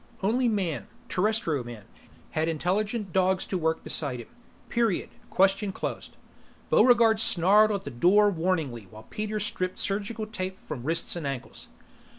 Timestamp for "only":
0.23-0.47